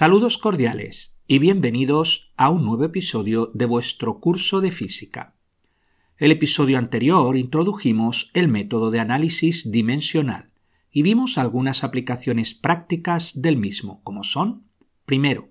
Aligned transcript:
Saludos 0.00 0.38
cordiales 0.38 1.18
y 1.26 1.40
bienvenidos 1.40 2.32
a 2.36 2.50
un 2.50 2.64
nuevo 2.64 2.84
episodio 2.84 3.50
de 3.52 3.66
vuestro 3.66 4.20
curso 4.20 4.60
de 4.60 4.70
física. 4.70 5.34
El 6.18 6.30
episodio 6.30 6.78
anterior 6.78 7.36
introdujimos 7.36 8.30
el 8.32 8.46
método 8.46 8.92
de 8.92 9.00
análisis 9.00 9.72
dimensional 9.72 10.52
y 10.92 11.02
vimos 11.02 11.36
algunas 11.36 11.82
aplicaciones 11.82 12.54
prácticas 12.54 13.42
del 13.42 13.56
mismo, 13.56 14.00
como 14.04 14.22
son, 14.22 14.68
primero, 15.04 15.48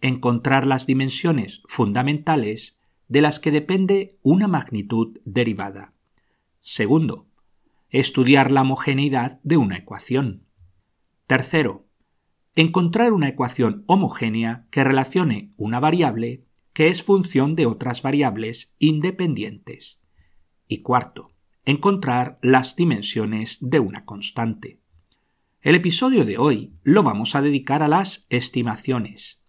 encontrar 0.00 0.66
las 0.66 0.86
dimensiones 0.86 1.60
fundamentales 1.66 2.80
de 3.08 3.20
las 3.20 3.38
que 3.38 3.50
depende 3.50 4.16
una 4.22 4.48
magnitud 4.48 5.18
derivada. 5.26 5.92
Segundo, 6.62 7.26
estudiar 7.90 8.50
la 8.50 8.62
homogeneidad 8.62 9.40
de 9.42 9.58
una 9.58 9.76
ecuación. 9.76 10.46
Tercero, 11.26 11.83
encontrar 12.54 13.12
una 13.12 13.28
ecuación 13.28 13.84
homogénea 13.86 14.66
que 14.70 14.84
relacione 14.84 15.52
una 15.56 15.80
variable 15.80 16.46
que 16.72 16.88
es 16.88 17.02
función 17.02 17.56
de 17.56 17.66
otras 17.66 18.02
variables 18.02 18.76
independientes. 18.78 20.02
Y 20.68 20.82
cuarto, 20.82 21.30
encontrar 21.64 22.38
las 22.42 22.76
dimensiones 22.76 23.58
de 23.60 23.80
una 23.80 24.04
constante. 24.04 24.80
El 25.62 25.74
episodio 25.76 26.24
de 26.24 26.36
hoy 26.36 26.74
lo 26.82 27.02
vamos 27.02 27.34
a 27.34 27.42
dedicar 27.42 27.82
a 27.82 27.88
las 27.88 28.26
estimaciones. 28.28 29.42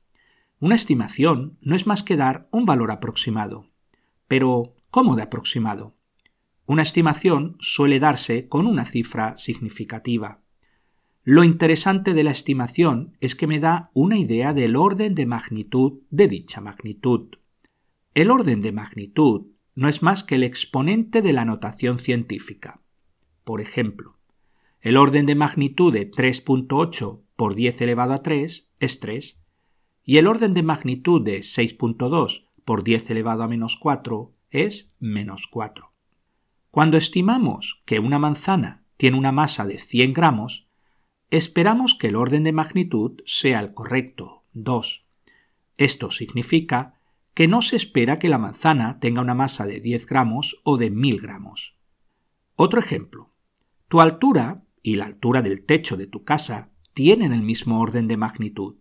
Una 0.60 0.76
estimación 0.76 1.58
no 1.62 1.76
es 1.76 1.88
más 1.88 2.04
que 2.04 2.16
dar 2.16 2.48
un 2.52 2.66
valor 2.66 2.92
aproximado. 2.92 3.72
Pero, 4.28 4.76
¿cómo 4.90 5.16
de 5.16 5.24
aproximado? 5.24 5.98
Una 6.66 6.82
estimación 6.82 7.58
suele 7.60 8.00
darse 8.00 8.48
con 8.48 8.66
una 8.66 8.86
cifra 8.86 9.36
significativa. 9.38 10.45
Lo 11.28 11.44
interesante 11.44 12.14
de 12.14 12.24
la 12.24 12.30
estimación 12.30 13.18
es 13.20 13.34
que 13.34 13.48
me 13.48 13.60
da 13.60 13.90
una 13.96 14.16
idea 14.16 14.54
del 14.54 14.76
orden 14.76 15.16
de 15.16 15.26
magnitud 15.26 16.04
de 16.12 16.28
dicha 16.28 16.62
magnitud. 16.62 17.40
El 18.14 18.30
orden 18.30 18.62
de 18.62 18.72
magnitud 18.72 19.48
no 19.74 19.90
es 19.90 20.04
más 20.04 20.24
que 20.24 20.36
el 20.36 20.44
exponente 20.44 21.24
de 21.24 21.34
la 21.34 21.44
notación 21.44 21.98
científica. 21.98 22.80
Por 23.44 23.60
ejemplo, 23.60 24.20
el 24.82 24.98
orden 24.98 25.26
de 25.26 25.34
magnitud 25.34 25.92
de 25.92 26.12
3.8 26.12 27.24
por 27.36 27.56
10 27.56 27.82
elevado 27.82 28.14
a 28.14 28.22
3 28.22 28.70
es 28.80 29.00
3, 29.00 29.42
y 30.04 30.18
el 30.18 30.28
orden 30.28 30.54
de 30.54 30.62
magnitud 30.62 31.24
de 31.24 31.40
6.2 31.40 32.46
por 32.66 32.84
10 32.84 33.10
elevado 33.10 33.42
a 33.42 33.48
menos 33.48 33.78
4 33.78 34.32
es 34.52 34.94
menos 35.00 35.48
4. 35.50 35.92
Cuando 36.70 36.98
estimamos 36.98 37.82
que 37.88 37.98
una 37.98 38.20
manzana 38.20 38.86
tiene 38.96 39.18
una 39.18 39.32
masa 39.32 39.66
de 39.66 39.80
100 39.80 40.14
gramos, 40.14 40.65
esperamos 41.30 41.96
que 41.96 42.08
el 42.08 42.16
orden 42.16 42.44
de 42.44 42.52
magnitud 42.52 43.22
sea 43.26 43.60
el 43.60 43.74
correcto, 43.74 44.44
2. 44.54 45.06
Esto 45.78 46.12
significa 46.12 47.00
que 47.34 47.48
no 47.48 47.62
se 47.62 47.76
espera 47.76 48.18
que 48.18 48.30
la 48.30 48.38
manzana 48.38 49.00
tenga 49.00 49.22
una 49.22 49.36
masa 49.36 49.66
de 49.66 49.82
10 49.82 50.06
gramos 50.06 50.62
o 50.64 50.78
de 50.78 50.90
1000 50.90 51.22
gramos. 51.22 51.78
Otro 52.56 52.80
ejemplo. 52.80 53.34
Tu 53.90 54.00
altura 54.00 54.64
y 54.82 54.96
la 54.96 55.06
altura 55.06 55.42
del 55.42 55.66
techo 55.66 55.98
de 55.98 56.08
tu 56.08 56.24
casa 56.24 56.72
tienen 56.94 57.34
el 57.34 57.42
mismo 57.42 57.82
orden 57.82 58.08
de 58.08 58.16
magnitud. 58.16 58.78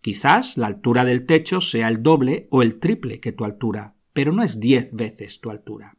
Quizás 0.00 0.56
la 0.56 0.66
altura 0.66 1.04
del 1.04 1.26
techo 1.26 1.60
sea 1.60 1.88
el 1.88 2.02
doble 2.02 2.48
o 2.50 2.62
el 2.62 2.80
triple 2.80 3.20
que 3.20 3.32
tu 3.32 3.44
altura, 3.44 3.96
pero 4.14 4.32
no 4.32 4.42
es 4.42 4.58
10 4.58 4.94
veces 4.94 5.40
tu 5.40 5.50
altura. 5.50 5.98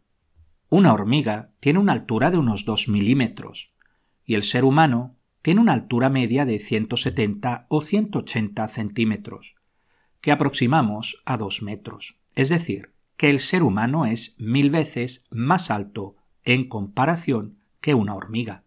Una 0.69 0.93
hormiga 0.93 1.53
tiene 1.59 1.79
una 1.79 1.91
altura 1.91 2.31
de 2.31 2.37
unos 2.37 2.65
2 2.65 2.87
milímetros 2.87 3.75
y 4.25 4.33
el 4.33 4.43
ser 4.43 4.65
humano 4.65 5.17
tiene 5.41 5.61
una 5.61 5.73
altura 5.73 6.09
media 6.09 6.45
de 6.45 6.59
170 6.59 7.65
o 7.69 7.81
180 7.81 8.67
centímetros, 8.67 9.55
que 10.21 10.31
aproximamos 10.31 11.21
a 11.25 11.37
2 11.37 11.61
metros. 11.63 12.17
Es 12.35 12.49
decir, 12.49 12.93
que 13.17 13.29
el 13.29 13.39
ser 13.39 13.63
humano 13.63 14.05
es 14.05 14.35
mil 14.39 14.69
veces 14.69 15.27
más 15.31 15.71
alto 15.71 16.15
en 16.43 16.67
comparación 16.67 17.59
que 17.79 17.93
una 17.93 18.15
hormiga. 18.15 18.65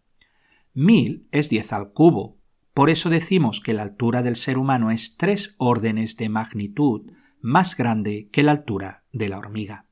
Mil 0.73 1.27
es 1.31 1.49
10 1.49 1.73
al 1.73 1.93
cubo, 1.93 2.37
por 2.73 2.89
eso 2.89 3.09
decimos 3.09 3.61
que 3.61 3.73
la 3.73 3.83
altura 3.83 4.21
del 4.21 4.35
ser 4.35 4.57
humano 4.57 4.91
es 4.91 5.15
tres 5.15 5.55
órdenes 5.59 6.17
de 6.17 6.27
magnitud 6.27 7.09
más 7.39 7.77
grande 7.77 8.27
que 8.31 8.43
la 8.43 8.51
altura 8.51 9.05
de 9.13 9.29
la 9.29 9.37
hormiga. 9.37 9.87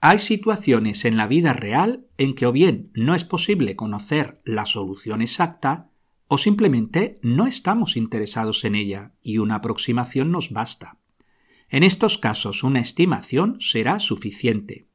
Hay 0.00 0.18
situaciones 0.18 1.04
en 1.06 1.16
la 1.16 1.26
vida 1.26 1.54
real 1.54 2.06
en 2.18 2.34
que 2.34 2.46
o 2.46 2.52
bien 2.52 2.92
no 2.94 3.14
es 3.14 3.24
posible 3.24 3.74
conocer 3.74 4.40
la 4.44 4.66
solución 4.66 5.22
exacta, 5.22 5.90
o 6.28 6.38
simplemente 6.38 7.16
no 7.22 7.46
estamos 7.46 7.96
interesados 7.96 8.64
en 8.64 8.74
ella 8.74 9.12
y 9.22 9.38
una 9.38 9.56
aproximación 9.56 10.30
nos 10.30 10.50
basta. 10.50 10.98
En 11.68 11.82
estos 11.82 12.18
casos 12.18 12.62
una 12.62 12.80
estimación 12.80 13.56
será 13.60 13.98
suficiente. 13.98 14.88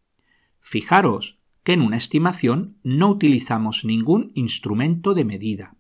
Fijaros 0.60 1.40
que 1.64 1.74
en 1.74 1.82
una 1.82 1.98
estimación 1.98 2.78
no 2.84 3.10
utilizamos 3.10 3.86
ningún 3.86 4.32
instrumento 4.34 5.14
de 5.14 5.26
medida. 5.26 5.76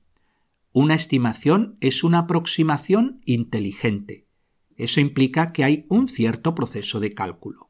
Una 0.72 0.96
estimación 0.96 1.78
es 1.82 2.04
una 2.04 2.20
aproximación 2.20 3.22
inteligente. 3.26 4.28
Eso 4.76 5.02
implica 5.02 5.52
que 5.52 5.64
hay 5.64 5.86
un 5.90 6.08
cierto 6.08 6.54
proceso 6.54 7.00
de 7.00 7.14
cálculo. 7.14 7.70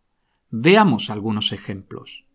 Veamos 0.49 1.09
algunos 1.09 1.51
ejemplos. 1.51 2.25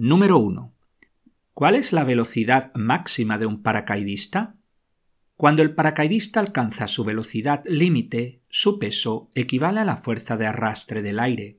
Número 0.00 0.38
1. 0.38 0.72
¿Cuál 1.54 1.74
es 1.74 1.92
la 1.92 2.04
velocidad 2.04 2.72
máxima 2.76 3.36
de 3.36 3.46
un 3.46 3.64
paracaidista? 3.64 4.54
Cuando 5.34 5.60
el 5.62 5.74
paracaidista 5.74 6.38
alcanza 6.38 6.86
su 6.86 7.02
velocidad 7.02 7.64
límite, 7.66 8.40
su 8.48 8.78
peso 8.78 9.28
equivale 9.34 9.80
a 9.80 9.84
la 9.84 9.96
fuerza 9.96 10.36
de 10.36 10.46
arrastre 10.46 11.02
del 11.02 11.18
aire. 11.18 11.58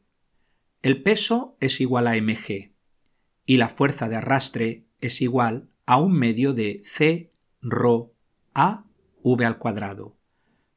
El 0.81 1.03
peso 1.03 1.57
es 1.59 1.81
igual 1.81 2.07
a 2.07 2.15
mg 2.15 2.71
y 3.45 3.57
la 3.57 3.67
fuerza 3.67 4.07
de 4.07 4.15
arrastre 4.15 4.85
es 5.01 5.21
igual 5.21 5.67
a 5.85 5.97
un 5.97 6.13
medio 6.13 6.53
de 6.53 6.79
c 6.81 7.33
rho 7.61 8.13
a 8.53 8.85
v 9.21 9.45
al 9.45 9.57
cuadrado, 9.57 10.15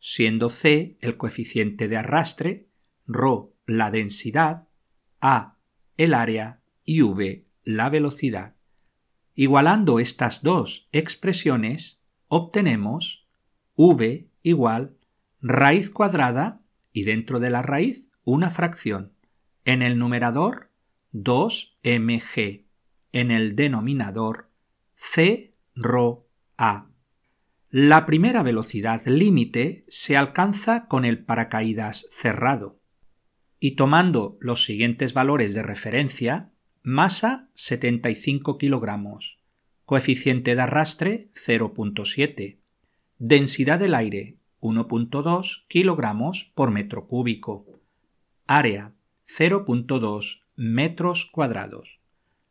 siendo 0.00 0.50
c 0.50 0.98
el 1.00 1.16
coeficiente 1.16 1.86
de 1.86 1.96
arrastre, 1.96 2.66
rho 3.06 3.54
la 3.66 3.92
densidad, 3.92 4.66
a 5.20 5.58
el 5.96 6.12
área 6.12 6.60
y 6.84 7.02
v 7.02 7.51
la 7.64 7.88
velocidad. 7.90 8.56
Igualando 9.34 9.98
estas 9.98 10.42
dos 10.42 10.88
expresiones, 10.92 12.04
obtenemos 12.28 13.28
v 13.76 14.30
igual 14.42 14.98
raíz 15.40 15.90
cuadrada 15.90 16.62
y 16.92 17.04
dentro 17.04 17.40
de 17.40 17.50
la 17.50 17.62
raíz 17.62 18.10
una 18.24 18.50
fracción. 18.50 19.12
En 19.64 19.82
el 19.82 19.98
numerador 19.98 20.70
2mg. 21.12 22.66
En 23.12 23.30
el 23.30 23.56
denominador 23.56 24.50
c 24.94 25.56
rho 25.74 26.28
a. 26.56 26.88
La 27.68 28.04
primera 28.04 28.42
velocidad 28.42 29.02
límite 29.06 29.84
se 29.88 30.16
alcanza 30.16 30.86
con 30.88 31.04
el 31.04 31.24
paracaídas 31.24 32.06
cerrado. 32.10 32.80
Y 33.58 33.76
tomando 33.76 34.36
los 34.40 34.64
siguientes 34.64 35.14
valores 35.14 35.54
de 35.54 35.62
referencia, 35.62 36.51
Masa 36.84 37.48
75 37.54 38.58
kilogramos. 38.58 39.38
Coeficiente 39.84 40.56
de 40.56 40.62
arrastre 40.62 41.30
0.7. 41.32 42.58
Densidad 43.18 43.78
del 43.78 43.94
aire 43.94 44.38
1.2 44.60 45.64
kilogramos 45.68 46.50
por 46.56 46.72
metro 46.72 47.06
cúbico. 47.06 47.64
Área 48.48 48.94
0.2 49.24 50.40
metros 50.56 51.26
cuadrados. 51.26 52.00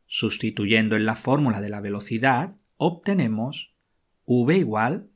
Sustituyendo 0.05 0.95
en 0.95 1.05
la 1.05 1.17
fórmula 1.17 1.59
de 1.59 1.67
la 1.67 1.81
velocidad, 1.81 2.57
obtenemos 2.77 3.75
v 4.25 4.59
igual 4.59 5.09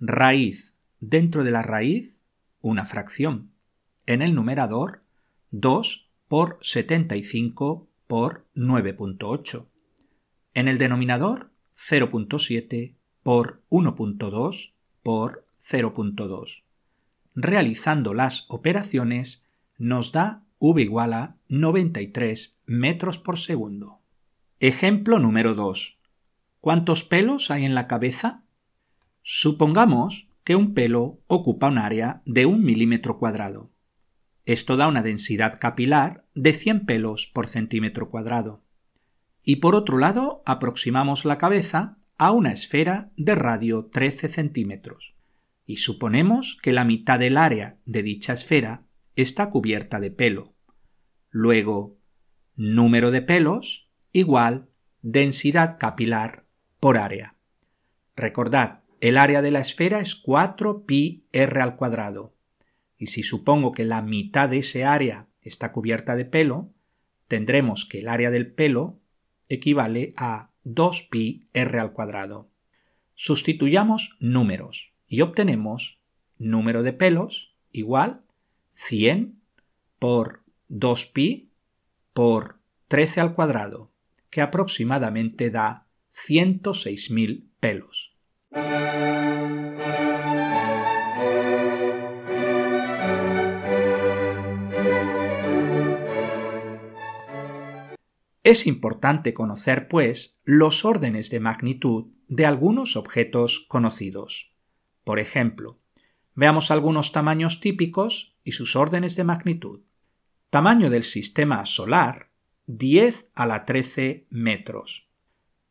raíz 0.00 0.74
dentro 0.98 1.44
de 1.44 1.52
la 1.52 1.62
raíz 1.62 2.24
una 2.62 2.84
fracción. 2.84 3.52
En 4.06 4.22
el 4.22 4.34
numerador 4.34 5.04
2 5.52 6.10
por 6.26 6.58
75 6.62 7.85
por 8.06 8.46
9.8. 8.54 9.66
En 10.54 10.68
el 10.68 10.78
denominador 10.78 11.50
0.7 11.76 12.96
por 13.22 13.62
1.2 13.70 14.72
por 15.02 15.46
0.2. 15.60 16.64
Realizando 17.34 18.14
las 18.14 18.46
operaciones 18.48 19.44
nos 19.78 20.12
da 20.12 20.44
v 20.58 20.82
igual 20.82 21.12
a 21.12 21.36
93 21.48 22.60
metros 22.66 23.18
por 23.18 23.38
segundo. 23.38 24.00
Ejemplo 24.60 25.18
número 25.18 25.54
2. 25.54 25.98
¿Cuántos 26.60 27.04
pelos 27.04 27.50
hay 27.50 27.64
en 27.64 27.74
la 27.74 27.86
cabeza? 27.86 28.44
Supongamos 29.22 30.28
que 30.44 30.56
un 30.56 30.74
pelo 30.74 31.20
ocupa 31.26 31.68
un 31.68 31.78
área 31.78 32.22
de 32.24 32.46
un 32.46 32.62
milímetro 32.62 33.18
cuadrado. 33.18 33.70
Esto 34.46 34.76
da 34.76 34.88
una 34.88 35.02
densidad 35.02 35.58
capilar 35.60 36.24
de 36.34 36.52
100 36.52 36.86
pelos 36.86 37.26
por 37.26 37.46
centímetro 37.46 38.08
cuadrado. 38.08 38.62
Y 39.42 39.56
por 39.56 39.74
otro 39.74 39.98
lado, 39.98 40.42
aproximamos 40.46 41.24
la 41.24 41.36
cabeza 41.36 41.98
a 42.16 42.30
una 42.30 42.52
esfera 42.52 43.10
de 43.16 43.34
radio 43.34 43.86
13 43.92 44.28
centímetros 44.28 45.16
y 45.66 45.78
suponemos 45.78 46.56
que 46.62 46.72
la 46.72 46.84
mitad 46.84 47.18
del 47.18 47.36
área 47.36 47.76
de 47.84 48.02
dicha 48.02 48.32
esfera 48.32 48.86
está 49.16 49.50
cubierta 49.50 49.98
de 49.98 50.12
pelo. 50.12 50.54
Luego, 51.28 51.98
número 52.54 53.10
de 53.10 53.22
pelos 53.22 53.90
igual 54.12 54.68
densidad 55.02 55.76
capilar 55.78 56.46
por 56.78 56.98
área. 56.98 57.36
Recordad, 58.14 58.84
el 59.00 59.18
área 59.18 59.42
de 59.42 59.50
la 59.50 59.60
esfera 59.60 60.00
es 60.00 60.14
4 60.14 60.86
pi 60.86 61.26
r 61.32 61.60
al 61.60 61.76
cuadrado. 61.76 62.35
Y 62.98 63.08
si 63.08 63.22
supongo 63.22 63.72
que 63.72 63.84
la 63.84 64.02
mitad 64.02 64.48
de 64.48 64.58
ese 64.58 64.84
área 64.84 65.28
está 65.40 65.72
cubierta 65.72 66.16
de 66.16 66.24
pelo, 66.24 66.72
tendremos 67.28 67.84
que 67.84 68.00
el 68.00 68.08
área 68.08 68.30
del 68.30 68.52
pelo 68.52 69.00
equivale 69.48 70.14
a 70.16 70.50
2 70.64 71.08
pi 71.10 71.48
r 71.52 71.78
al 71.78 71.92
cuadrado. 71.92 72.50
Sustituyamos 73.14 74.16
números 74.20 74.92
y 75.06 75.20
obtenemos 75.20 76.00
número 76.38 76.82
de 76.82 76.92
pelos 76.92 77.54
igual 77.72 78.22
100 78.72 79.40
por 79.98 80.42
2pi 80.68 81.48
por 82.12 82.58
13 82.88 83.20
al 83.20 83.32
cuadrado, 83.32 83.90
que 84.30 84.40
aproximadamente 84.40 85.50
da 85.50 85.86
106.000 86.12 87.48
pelos. 87.60 88.16
Es 98.46 98.68
importante 98.68 99.34
conocer, 99.34 99.88
pues, 99.88 100.40
los 100.44 100.84
órdenes 100.84 101.30
de 101.30 101.40
magnitud 101.40 102.12
de 102.28 102.46
algunos 102.46 102.94
objetos 102.94 103.66
conocidos. 103.68 104.54
Por 105.02 105.18
ejemplo, 105.18 105.80
veamos 106.36 106.70
algunos 106.70 107.10
tamaños 107.10 107.58
típicos 107.58 108.38
y 108.44 108.52
sus 108.52 108.76
órdenes 108.76 109.16
de 109.16 109.24
magnitud. 109.24 109.80
Tamaño 110.48 110.90
del 110.90 111.02
sistema 111.02 111.64
solar 111.64 112.30
10 112.66 113.32
a 113.34 113.46
la 113.46 113.64
13 113.64 114.28
metros. 114.30 115.08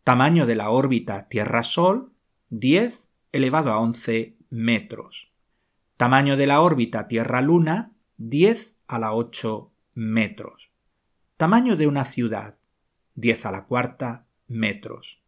Tamaño 0.03 0.45
de 0.45 0.55
la 0.55 0.69
órbita 0.69 1.29
Tierra-Sol 1.29 2.11
10 2.49 3.09
elevado 3.31 3.71
a 3.71 3.79
11 3.79 4.35
metros. 4.49 5.31
Tamaño 5.95 6.35
de 6.35 6.47
la 6.47 6.59
órbita 6.59 7.07
Tierra-Luna 7.07 7.93
10 8.17 8.75
a 8.89 8.99
la 8.99 9.13
8 9.13 9.71
metros. 9.93 10.73
Tamaño 11.37 11.77
de 11.77 11.87
una 11.87 12.03
ciudad 12.03 12.55
10 13.15 13.45
a 13.45 13.51
la 13.51 13.65
cuarta 13.65 14.27
metros. 14.47 15.23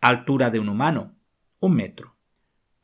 Altura 0.00 0.50
de 0.50 0.60
un 0.60 0.68
humano, 0.68 1.16
un 1.60 1.74
metro. 1.74 2.16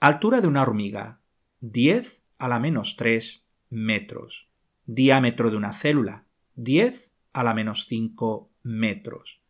Altura 0.00 0.40
de 0.40 0.48
una 0.48 0.62
hormiga, 0.62 1.20
10 1.60 2.24
a 2.38 2.48
la 2.48 2.58
menos 2.58 2.96
3 2.96 3.48
metros. 3.70 4.50
Diámetro 4.84 5.50
de 5.50 5.56
una 5.56 5.72
célula, 5.72 6.26
10 6.56 7.14
a 7.32 7.44
la 7.44 7.54
menos 7.54 7.86
5 7.86 8.50
metros. 8.62 9.42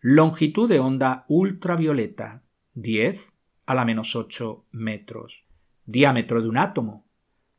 Longitud 0.00 0.68
de 0.68 0.78
onda 0.78 1.24
ultravioleta, 1.28 2.44
10 2.74 3.32
a 3.66 3.74
la 3.74 3.84
menos 3.84 4.14
8 4.14 4.66
metros. 4.70 5.44
Diámetro 5.84 6.40
de 6.40 6.48
un 6.48 6.58
átomo, 6.58 7.08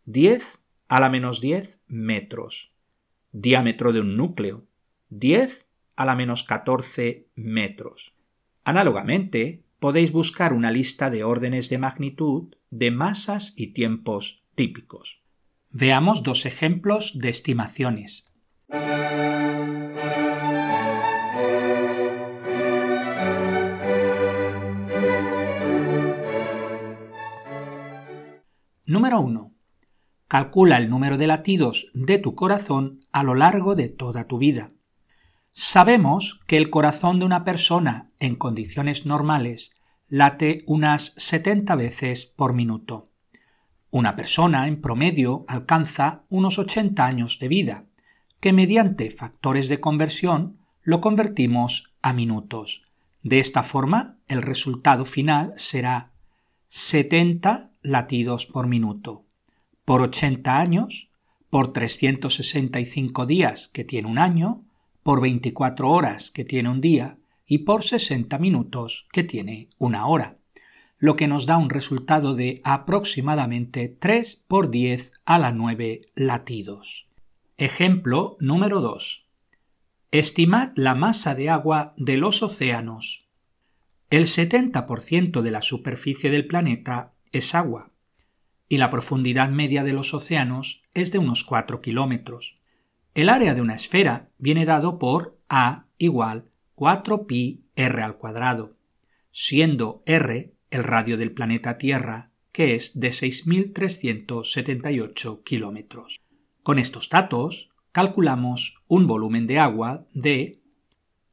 10 0.06 0.62
a 0.88 1.00
la 1.02 1.10
menos 1.10 1.42
10 1.42 1.82
metros. 1.88 2.74
Diámetro 3.32 3.92
de 3.92 4.00
un 4.00 4.16
núcleo, 4.16 4.66
10 5.10 5.69
a 6.00 6.06
la 6.06 6.16
menos 6.16 6.46
14 6.46 7.28
metros. 7.36 8.16
Análogamente, 8.64 9.66
podéis 9.80 10.14
buscar 10.14 10.54
una 10.54 10.72
lista 10.72 11.10
de 11.10 11.26
órdenes 11.26 11.70
de 11.70 11.78
magnitud 11.78 12.56
de 12.70 12.90
masas 12.90 13.54
y 13.58 13.74
tiempos 13.74 14.46
típicos. 14.56 15.22
Veamos 15.72 16.24
dos 16.24 16.46
ejemplos 16.46 17.20
de 17.20 17.28
estimaciones. 17.28 18.26
Número 28.86 29.20
1. 29.20 29.54
Calcula 30.30 30.78
el 30.78 30.90
número 30.90 31.18
de 31.18 31.28
latidos 31.28 31.92
de 31.94 32.20
tu 32.20 32.36
corazón 32.36 33.02
a 33.12 33.24
lo 33.24 33.36
largo 33.36 33.76
de 33.76 33.90
toda 33.90 34.28
tu 34.28 34.38
vida. 34.38 34.70
Sabemos 35.62 36.40
que 36.48 36.56
el 36.56 36.70
corazón 36.70 37.20
de 37.20 37.26
una 37.26 37.44
persona 37.44 38.12
en 38.18 38.38
condiciones 38.38 39.06
normales 39.06 39.74
late 40.08 40.64
unas 40.68 41.14
70 41.18 41.76
veces 41.76 42.26
por 42.26 42.54
minuto. 42.54 43.10
Una 43.92 44.16
persona 44.16 44.70
en 44.70 44.80
promedio 44.80 45.44
alcanza 45.50 46.24
unos 46.30 46.60
80 46.60 47.06
años 47.06 47.40
de 47.40 47.50
vida, 47.50 47.86
que 48.40 48.54
mediante 48.54 49.12
factores 49.12 49.68
de 49.68 49.82
conversión 49.82 50.60
lo 50.82 51.02
convertimos 51.02 51.94
a 52.02 52.14
minutos. 52.14 52.82
De 53.22 53.40
esta 53.40 53.62
forma, 53.62 54.18
el 54.30 54.42
resultado 54.42 55.04
final 55.04 55.52
será 55.58 56.14
70 56.68 57.72
latidos 57.82 58.46
por 58.46 58.68
minuto. 58.68 59.26
Por 59.84 60.02
80 60.04 60.58
años, 60.58 61.10
por 61.50 61.74
365 61.74 63.26
días 63.26 63.68
que 63.68 63.84
tiene 63.84 64.08
un 64.08 64.20
año, 64.20 64.64
por 65.10 65.22
24 65.22 65.90
horas 65.90 66.30
que 66.30 66.46
tiene 66.46 66.70
un 66.70 66.82
día 66.82 67.18
y 67.48 67.66
por 67.66 67.84
60 67.84 68.38
minutos 68.38 69.08
que 69.12 69.24
tiene 69.24 69.70
una 69.80 70.06
hora, 70.06 70.38
lo 71.00 71.16
que 71.16 71.28
nos 71.28 71.48
da 71.48 71.58
un 71.58 71.72
resultado 71.72 72.36
de 72.36 72.62
aproximadamente 72.64 73.90
3 73.90 74.46
por 74.48 74.70
10 74.70 75.14
a 75.26 75.40
la 75.40 75.52
9 75.52 76.02
latidos. 76.14 77.08
Ejemplo 77.58 78.38
número 78.40 78.82
2. 78.82 79.28
Estimad 80.12 80.74
la 80.76 80.94
masa 80.94 81.34
de 81.34 81.50
agua 81.50 81.96
de 81.98 82.18
los 82.18 82.44
océanos. 82.44 83.28
El 84.12 84.26
70% 84.26 85.42
de 85.42 85.50
la 85.50 85.64
superficie 85.64 86.30
del 86.30 86.46
planeta 86.46 87.16
es 87.32 87.56
agua 87.56 87.90
y 88.68 88.78
la 88.78 88.92
profundidad 88.92 89.50
media 89.50 89.84
de 89.84 89.94
los 89.94 90.14
océanos 90.14 90.84
es 90.94 91.12
de 91.12 91.18
unos 91.18 91.44
4 91.44 91.82
kilómetros. 91.82 92.59
El 93.20 93.28
área 93.28 93.54
de 93.54 93.60
una 93.60 93.76
esfera 93.76 94.32
viene 94.38 94.64
dado 94.64 94.98
por 94.98 95.38
A 95.50 95.88
igual 95.98 96.46
4pi 96.78 97.66
r 97.76 98.02
al 98.02 98.16
cuadrado, 98.16 98.78
siendo 99.30 100.02
r 100.06 100.54
el 100.72 100.84
radio 100.86 101.18
del 101.18 101.34
planeta 101.34 101.78
Tierra, 101.78 102.32
que 102.54 102.76
es 102.76 102.98
de 102.98 103.10
6.378 103.10 105.44
kilómetros. 105.44 106.22
Con 106.64 106.80
estos 106.80 107.10
datos, 107.10 107.72
calculamos 107.92 108.82
un 108.88 109.06
volumen 109.06 109.48
de 109.48 109.60
agua 109.60 110.08
de 110.14 110.62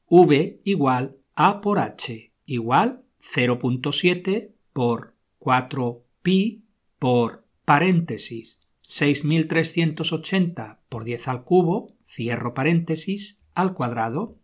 V 0.09 0.61
igual 0.65 1.19
A 1.37 1.61
por 1.61 1.79
H 1.79 2.33
igual 2.47 3.05
0.7 3.21 4.57
por 4.73 5.15
4pi 5.39 6.65
por 6.99 7.47
paréntesis 7.65 8.61
6380 8.83 10.81
por 10.89 11.05
10 11.05 11.29
al 11.29 11.45
cubo, 11.45 11.95
cierro 12.03 12.55
paréntesis, 12.55 13.43
al 13.55 13.75
cuadrado, 13.75 14.39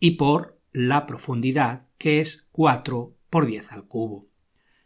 y 0.00 0.12
por 0.12 0.60
la 0.72 1.06
profundidad, 1.06 1.88
que 1.98 2.20
es 2.20 2.48
4 2.52 3.16
por 3.30 3.46
10 3.46 3.72
al 3.72 3.86
cubo. 3.86 4.28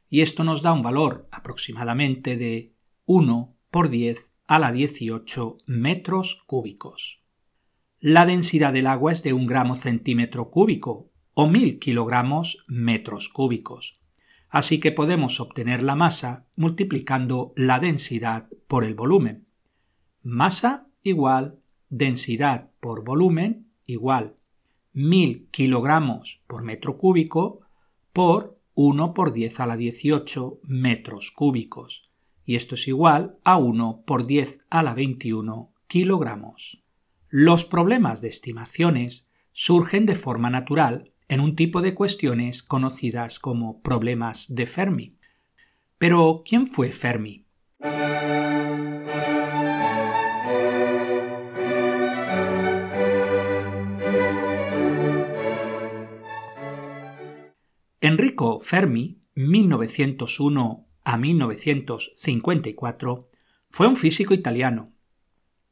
Y 0.09 0.21
esto 0.21 0.45
nos 0.45 0.63
da 0.63 0.73
un 0.73 0.83
valor 0.83 1.29
aproximadamente 1.31 2.37
de 2.37 2.75
1 3.07 3.57
por 3.71 3.91
10 3.91 4.33
a 4.47 4.59
la 4.59 4.73
18 4.73 5.59
metros 5.67 6.43
cúbicos. 6.47 7.23
La 8.01 8.27
densidad 8.27 8.73
del 8.73 8.87
agua 8.87 9.13
es 9.13 9.23
de 9.23 9.33
1 9.33 9.47
gramo 9.47 9.75
centímetro 9.75 10.51
cúbico 10.51 11.11
o 11.35 11.47
1000 11.47 11.79
kilogramos 11.79 12.65
metros 12.69 13.29
cúbicos 13.29 13.99
así 14.49 14.81
que 14.81 14.93
podemos 14.93 15.41
obtener 15.41 15.83
la 15.83 15.95
masa 15.95 16.47
multiplicando 16.57 17.53
la 17.57 17.79
densidad 17.79 18.49
por 18.67 18.85
el 18.85 18.95
volumen. 18.95 19.48
Masa 20.31 20.87
igual 21.03 21.59
densidad 21.89 22.71
por 22.81 23.03
volumen 23.03 23.71
igual 23.87 24.37
1000 24.93 25.49
kilogramos 25.51 26.43
por 26.47 26.65
metro 26.65 26.99
cúbico 26.99 27.61
por 28.13 28.61
1 28.75 29.15
por 29.15 29.33
10 29.33 29.61
a 29.61 29.67
la 29.67 29.79
18 29.79 30.61
metros 30.65 31.31
cúbicos. 31.31 32.13
Y 32.45 32.57
esto 32.57 32.75
es 32.75 32.89
igual 32.89 33.39
a 33.43 33.57
1 33.57 34.03
por 34.05 34.27
10 34.27 34.67
a 34.69 34.83
la 34.83 34.93
21 34.93 35.73
kilogramos. 35.87 36.85
Los 37.31 37.65
problemas 37.65 38.21
de 38.21 38.29
estimaciones 38.29 39.31
surgen 39.53 40.05
de 40.05 40.15
forma 40.15 40.51
natural 40.51 41.11
en 41.29 41.41
un 41.41 41.57
tipo 41.57 41.81
de 41.81 41.95
cuestiones 41.95 42.63
conocidas 42.63 43.39
como 43.39 43.81
problemas 43.81 44.55
de 44.55 44.67
Fermi. 44.67 45.17
Pero, 45.97 46.43
¿quién 46.45 46.67
fue 46.67 46.93
Fermi? 46.93 47.47
Enrico 58.01 58.61
Fermi, 58.61 59.19
1901 59.35 60.87
a 61.03 61.19
1954, 61.19 63.29
fue 63.71 63.89
un 63.89 63.97
físico 63.97 64.35
italiano. 64.35 64.95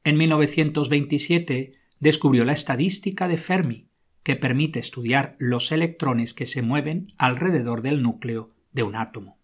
En 0.03 0.17
1927 0.17 1.75
descubrió 2.01 2.45
la 2.45 2.53
estadística 2.53 3.29
de 3.29 3.37
Fermi, 3.37 3.91
que 4.25 4.35
permite 4.35 4.81
estudiar 4.81 5.37
los 5.39 5.71
electrones 5.71 6.35
que 6.35 6.47
se 6.47 6.63
mueven 6.63 7.13
alrededor 7.17 7.83
del 7.83 8.03
núcleo 8.03 8.49
de 8.73 8.83
un 8.83 8.97
átomo. 8.97 9.39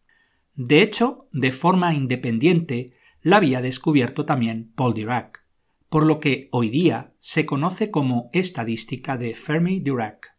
De 0.56 0.82
hecho, 0.82 1.28
de 1.30 1.52
forma 1.52 1.94
independiente, 1.94 2.94
la 3.20 3.36
había 3.36 3.62
descubierto 3.62 4.24
también 4.24 4.72
Paul 4.74 4.94
Dirac, 4.94 5.46
por 5.88 6.04
lo 6.04 6.18
que 6.18 6.48
hoy 6.50 6.68
día 6.68 7.14
se 7.20 7.46
conoce 7.46 7.92
como 7.92 8.28
estadística 8.32 9.16
de 9.16 9.36
Fermi-Dirac, 9.36 10.31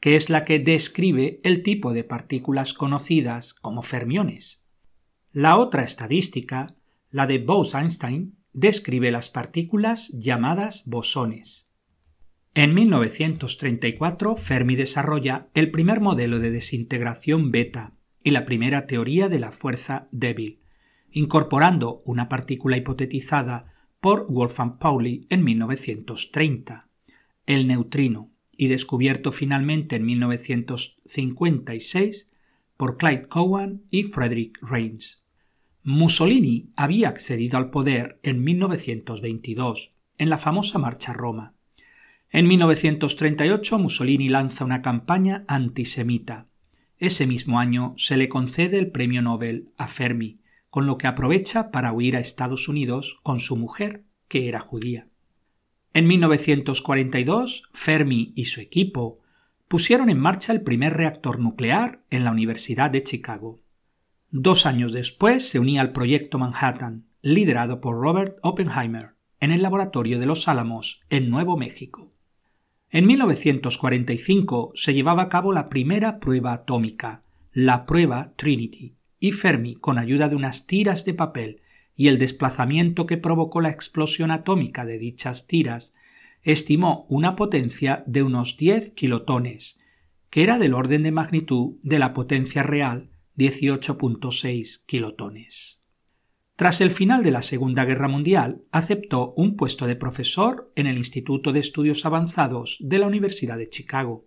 que 0.00 0.16
es 0.16 0.30
la 0.30 0.44
que 0.44 0.58
describe 0.58 1.40
el 1.44 1.62
tipo 1.62 1.92
de 1.92 2.04
partículas 2.04 2.74
conocidas 2.74 3.54
como 3.54 3.82
fermiones. 3.82 4.66
La 5.30 5.56
otra 5.56 5.82
estadística, 5.82 6.74
la 7.10 7.26
de 7.26 7.38
Bose-Einstein, 7.38 8.36
describe 8.52 9.12
las 9.12 9.30
partículas 9.30 10.08
llamadas 10.18 10.82
bosones. 10.86 11.72
En 12.54 12.74
1934, 12.74 14.34
Fermi 14.34 14.74
desarrolla 14.74 15.50
el 15.54 15.70
primer 15.70 16.00
modelo 16.00 16.40
de 16.40 16.50
desintegración 16.50 17.52
beta 17.52 17.94
y 18.24 18.32
la 18.32 18.44
primera 18.44 18.86
teoría 18.86 19.28
de 19.28 19.38
la 19.38 19.52
fuerza 19.52 20.08
débil, 20.10 20.60
incorporando 21.12 22.02
una 22.06 22.28
partícula 22.28 22.76
hipotetizada 22.76 23.66
por 24.00 24.26
Wolfgang 24.32 24.78
Pauli 24.78 25.26
en 25.30 25.44
1930, 25.44 26.88
el 27.46 27.68
neutrino, 27.68 28.32
y 28.60 28.68
descubierto 28.68 29.32
finalmente 29.32 29.96
en 29.96 30.04
1956 30.04 32.28
por 32.76 32.98
Clyde 32.98 33.26
Cowan 33.26 33.84
y 33.90 34.02
Frederick 34.02 34.58
Reines. 34.60 35.24
Mussolini 35.82 36.68
había 36.76 37.08
accedido 37.08 37.56
al 37.56 37.70
poder 37.70 38.20
en 38.22 38.44
1922, 38.44 39.94
en 40.18 40.28
la 40.28 40.36
famosa 40.36 40.78
Marcha 40.78 41.14
Roma, 41.14 41.54
en 42.28 42.46
1938 42.46 43.78
Mussolini 43.78 44.28
lanza 44.28 44.66
una 44.66 44.82
campaña 44.82 45.46
antisemita. 45.48 46.46
Ese 46.98 47.26
mismo 47.26 47.58
año 47.58 47.94
se 47.96 48.18
le 48.18 48.28
concede 48.28 48.78
el 48.78 48.90
premio 48.90 49.22
Nobel 49.22 49.70
a 49.78 49.88
Fermi, 49.88 50.42
con 50.68 50.84
lo 50.84 50.98
que 50.98 51.06
aprovecha 51.06 51.70
para 51.70 51.94
huir 51.94 52.14
a 52.14 52.20
Estados 52.20 52.68
Unidos 52.68 53.20
con 53.22 53.40
su 53.40 53.56
mujer, 53.56 54.04
que 54.28 54.48
era 54.48 54.60
judía. 54.60 55.09
En 55.92 56.06
1942, 56.06 57.64
Fermi 57.72 58.32
y 58.36 58.44
su 58.44 58.60
equipo 58.60 59.18
pusieron 59.66 60.08
en 60.08 60.20
marcha 60.20 60.52
el 60.52 60.62
primer 60.62 60.94
reactor 60.94 61.40
nuclear 61.40 62.04
en 62.10 62.22
la 62.22 62.30
Universidad 62.30 62.90
de 62.90 63.02
Chicago. 63.02 63.60
Dos 64.30 64.66
años 64.66 64.92
después 64.92 65.48
se 65.48 65.58
unía 65.58 65.80
al 65.80 65.92
proyecto 65.92 66.38
Manhattan, 66.38 67.06
liderado 67.22 67.80
por 67.80 67.96
Robert 68.00 68.38
Oppenheimer, 68.42 69.16
en 69.40 69.50
el 69.50 69.62
laboratorio 69.62 70.20
de 70.20 70.26
Los 70.26 70.46
Álamos, 70.46 71.02
en 71.10 71.28
Nuevo 71.28 71.56
México. 71.56 72.14
En 72.90 73.06
1945 73.06 74.72
se 74.74 74.94
llevaba 74.94 75.22
a 75.22 75.28
cabo 75.28 75.52
la 75.52 75.68
primera 75.68 76.20
prueba 76.20 76.52
atómica, 76.52 77.24
la 77.52 77.84
prueba 77.84 78.32
Trinity, 78.36 78.96
y 79.18 79.32
Fermi, 79.32 79.74
con 79.74 79.98
ayuda 79.98 80.28
de 80.28 80.36
unas 80.36 80.68
tiras 80.68 81.04
de 81.04 81.14
papel 81.14 81.62
y 82.00 82.08
el 82.08 82.16
desplazamiento 82.16 83.04
que 83.04 83.18
provocó 83.18 83.60
la 83.60 83.68
explosión 83.68 84.30
atómica 84.30 84.86
de 84.86 84.96
dichas 84.96 85.46
tiras, 85.46 85.92
estimó 86.42 87.04
una 87.10 87.36
potencia 87.36 88.04
de 88.06 88.22
unos 88.22 88.56
10 88.56 88.92
kilotones, 88.92 89.76
que 90.30 90.42
era 90.42 90.58
del 90.58 90.72
orden 90.72 91.02
de 91.02 91.12
magnitud 91.12 91.74
de 91.82 91.98
la 91.98 92.14
potencia 92.14 92.62
real 92.62 93.10
18.6 93.36 94.86
kilotones. 94.86 95.82
Tras 96.56 96.80
el 96.80 96.90
final 96.90 97.22
de 97.22 97.32
la 97.32 97.42
Segunda 97.42 97.84
Guerra 97.84 98.08
Mundial, 98.08 98.62
aceptó 98.72 99.34
un 99.36 99.56
puesto 99.56 99.86
de 99.86 99.96
profesor 99.96 100.72
en 100.76 100.86
el 100.86 100.96
Instituto 100.96 101.52
de 101.52 101.60
Estudios 101.60 102.06
Avanzados 102.06 102.78
de 102.80 102.98
la 102.98 103.08
Universidad 103.08 103.58
de 103.58 103.68
Chicago. 103.68 104.26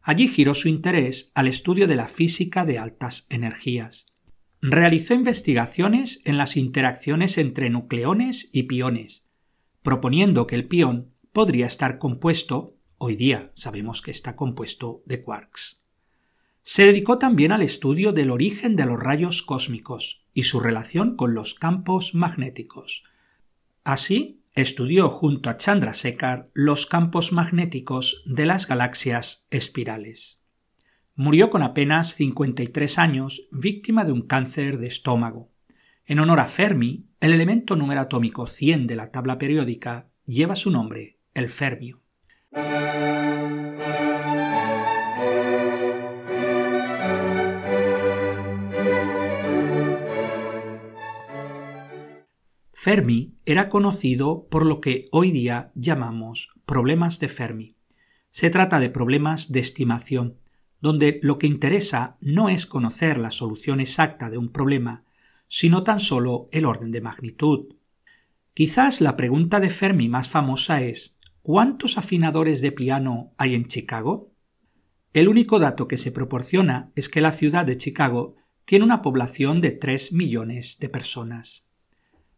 Allí 0.00 0.28
giró 0.28 0.54
su 0.54 0.70
interés 0.70 1.30
al 1.34 1.46
estudio 1.46 1.88
de 1.88 1.96
la 1.96 2.08
física 2.08 2.64
de 2.64 2.78
altas 2.78 3.26
energías. 3.28 4.15
Realizó 4.62 5.14
investigaciones 5.14 6.22
en 6.24 6.38
las 6.38 6.56
interacciones 6.56 7.38
entre 7.38 7.70
nucleones 7.70 8.48
y 8.52 8.64
piones, 8.64 9.28
proponiendo 9.82 10.46
que 10.46 10.54
el 10.56 10.66
pión 10.66 11.12
podría 11.32 11.66
estar 11.66 11.98
compuesto, 11.98 12.76
hoy 12.98 13.16
día 13.16 13.52
sabemos 13.54 14.00
que 14.00 14.10
está 14.10 14.34
compuesto 14.34 15.02
de 15.04 15.22
quarks. 15.22 15.86
Se 16.62 16.86
dedicó 16.86 17.18
también 17.18 17.52
al 17.52 17.62
estudio 17.62 18.12
del 18.12 18.30
origen 18.30 18.74
de 18.74 18.86
los 18.86 18.98
rayos 18.98 19.42
cósmicos 19.42 20.26
y 20.34 20.44
su 20.44 20.58
relación 20.58 21.14
con 21.14 21.34
los 21.34 21.54
campos 21.54 22.14
magnéticos. 22.14 23.04
Así, 23.84 24.42
estudió 24.54 25.10
junto 25.10 25.50
a 25.50 25.58
Chandrasekhar 25.58 26.50
los 26.54 26.86
campos 26.86 27.30
magnéticos 27.30 28.24
de 28.26 28.46
las 28.46 28.66
galaxias 28.66 29.46
espirales. 29.50 30.42
Murió 31.18 31.48
con 31.48 31.62
apenas 31.62 32.14
53 32.16 32.98
años, 32.98 33.48
víctima 33.50 34.04
de 34.04 34.12
un 34.12 34.20
cáncer 34.20 34.76
de 34.76 34.86
estómago. 34.86 35.50
En 36.04 36.18
honor 36.18 36.40
a 36.40 36.44
Fermi, 36.44 37.06
el 37.20 37.32
elemento 37.32 37.74
número 37.74 38.02
atómico 38.02 38.46
100 38.46 38.86
de 38.86 38.96
la 38.96 39.10
tabla 39.10 39.38
periódica 39.38 40.10
lleva 40.26 40.56
su 40.56 40.70
nombre, 40.70 41.18
el 41.32 41.48
fermio. 41.48 42.02
Fermi 52.74 53.38
era 53.46 53.70
conocido 53.70 54.48
por 54.50 54.66
lo 54.66 54.82
que 54.82 55.06
hoy 55.12 55.30
día 55.30 55.72
llamamos 55.74 56.52
problemas 56.66 57.18
de 57.20 57.28
Fermi. 57.28 57.76
Se 58.28 58.50
trata 58.50 58.78
de 58.78 58.90
problemas 58.90 59.50
de 59.50 59.60
estimación, 59.60 60.40
donde 60.80 61.20
lo 61.22 61.38
que 61.38 61.46
interesa 61.46 62.16
no 62.20 62.48
es 62.48 62.66
conocer 62.66 63.18
la 63.18 63.30
solución 63.30 63.80
exacta 63.80 64.30
de 64.30 64.38
un 64.38 64.50
problema, 64.50 65.04
sino 65.48 65.84
tan 65.84 66.00
solo 66.00 66.46
el 66.52 66.64
orden 66.64 66.90
de 66.90 67.00
magnitud. 67.00 67.74
Quizás 68.54 69.00
la 69.00 69.16
pregunta 69.16 69.60
de 69.60 69.70
Fermi 69.70 70.08
más 70.08 70.28
famosa 70.28 70.82
es 70.82 71.18
¿cuántos 71.42 71.98
afinadores 71.98 72.60
de 72.60 72.72
piano 72.72 73.34
hay 73.38 73.54
en 73.54 73.66
Chicago? 73.66 74.32
El 75.12 75.28
único 75.28 75.58
dato 75.58 75.88
que 75.88 75.98
se 75.98 76.12
proporciona 76.12 76.90
es 76.94 77.08
que 77.08 77.20
la 77.20 77.32
ciudad 77.32 77.64
de 77.64 77.78
Chicago 77.78 78.36
tiene 78.64 78.84
una 78.84 79.00
población 79.00 79.60
de 79.60 79.70
3 79.70 80.12
millones 80.12 80.78
de 80.78 80.88
personas. 80.88 81.70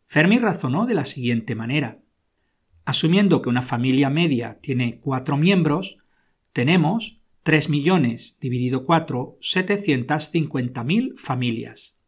Fermi 0.06 0.38
razonó 0.38 0.86
de 0.86 0.94
la 0.94 1.04
siguiente 1.04 1.54
manera. 1.54 1.98
Asumiendo 2.84 3.42
que 3.42 3.48
una 3.48 3.62
familia 3.62 4.10
media 4.10 4.58
tiene 4.60 5.00
cuatro 5.00 5.36
miembros, 5.36 5.98
tenemos 6.52 7.17
3 7.48 7.70
millones 7.70 8.36
dividido 8.42 8.84
4, 8.84 9.38
750.000 9.40 11.16
familias. 11.16 11.98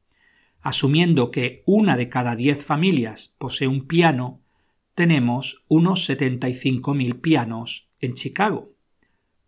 Asumiendo 0.60 1.30
que 1.30 1.62
una 1.64 1.96
de 1.96 2.10
cada 2.10 2.36
10 2.36 2.62
familias 2.62 3.36
posee 3.38 3.66
un 3.66 3.86
piano, 3.86 4.42
tenemos 4.94 5.64
unos 5.66 6.06
75.000 6.10 7.22
pianos 7.22 7.88
en 8.02 8.12
Chicago. 8.12 8.74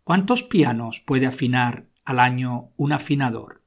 ¿Cuántos 0.02 0.42
pianos 0.42 1.00
puede 1.00 1.26
afinar 1.26 1.90
al 2.06 2.20
año 2.20 2.72
un 2.78 2.92
afinador? 2.92 3.62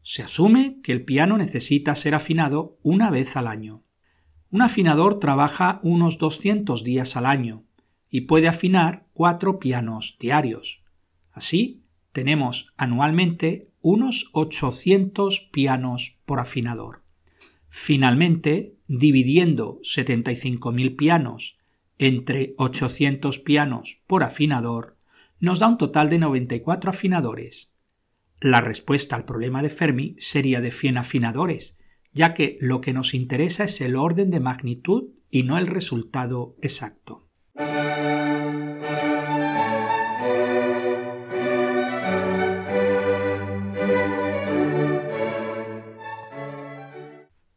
Se 0.00 0.24
asume 0.24 0.80
que 0.82 0.90
el 0.90 1.04
piano 1.04 1.38
necesita 1.38 1.94
ser 1.94 2.16
afinado 2.16 2.80
una 2.82 3.08
vez 3.08 3.36
al 3.36 3.46
año. 3.46 3.84
Un 4.50 4.62
afinador 4.62 5.20
trabaja 5.20 5.78
unos 5.84 6.18
200 6.18 6.82
días 6.82 7.16
al 7.16 7.24
año 7.24 7.62
y 8.10 8.22
puede 8.22 8.48
afinar 8.48 9.06
cuatro 9.12 9.60
pianos 9.60 10.16
diarios. 10.18 10.81
Así, 11.32 11.82
tenemos 12.12 12.72
anualmente 12.76 13.70
unos 13.80 14.30
800 14.32 15.48
pianos 15.52 16.18
por 16.24 16.40
afinador. 16.40 17.02
Finalmente, 17.68 18.76
dividiendo 18.86 19.80
75.000 19.80 20.96
pianos 20.96 21.58
entre 21.98 22.54
800 22.58 23.38
pianos 23.38 24.02
por 24.06 24.22
afinador, 24.22 24.98
nos 25.40 25.58
da 25.58 25.68
un 25.68 25.78
total 25.78 26.10
de 26.10 26.18
94 26.18 26.90
afinadores. 26.90 27.74
La 28.40 28.60
respuesta 28.60 29.16
al 29.16 29.24
problema 29.24 29.62
de 29.62 29.70
Fermi 29.70 30.14
sería 30.18 30.60
de 30.60 30.70
100 30.70 30.98
afinadores, 30.98 31.78
ya 32.12 32.34
que 32.34 32.58
lo 32.60 32.80
que 32.80 32.92
nos 32.92 33.14
interesa 33.14 33.64
es 33.64 33.80
el 33.80 33.96
orden 33.96 34.30
de 34.30 34.40
magnitud 34.40 35.10
y 35.30 35.44
no 35.44 35.58
el 35.58 35.66
resultado 35.66 36.56
exacto. 36.60 37.28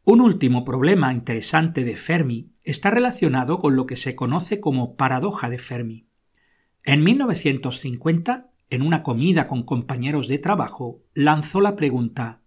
Un 0.08 0.20
último 0.20 0.64
problema 0.64 1.12
interesante 1.12 1.82
de 1.82 1.96
Fermi 1.96 2.52
está 2.62 2.92
relacionado 2.92 3.58
con 3.58 3.74
lo 3.74 3.86
que 3.86 3.96
se 3.96 4.14
conoce 4.14 4.60
como 4.60 4.94
paradoja 4.94 5.50
de 5.50 5.58
Fermi. 5.58 6.06
En 6.84 7.02
1950, 7.02 8.52
en 8.70 8.82
una 8.82 9.02
comida 9.02 9.48
con 9.48 9.64
compañeros 9.64 10.28
de 10.28 10.38
trabajo, 10.38 11.02
lanzó 11.12 11.60
la 11.60 11.74
pregunta 11.74 12.40